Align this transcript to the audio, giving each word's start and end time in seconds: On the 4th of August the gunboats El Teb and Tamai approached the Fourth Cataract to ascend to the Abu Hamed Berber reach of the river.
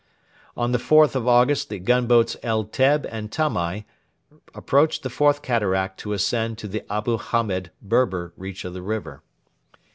On 0.57 0.71
the 0.71 0.79
4th 0.79 1.13
of 1.13 1.27
August 1.27 1.69
the 1.69 1.77
gunboats 1.77 2.35
El 2.41 2.65
Teb 2.65 3.05
and 3.11 3.31
Tamai 3.31 3.85
approached 4.55 5.03
the 5.03 5.11
Fourth 5.11 5.43
Cataract 5.43 5.99
to 5.99 6.13
ascend 6.13 6.57
to 6.57 6.67
the 6.67 6.81
Abu 6.91 7.19
Hamed 7.19 7.69
Berber 7.83 8.33
reach 8.35 8.65
of 8.65 8.73
the 8.73 8.81
river. 8.81 9.21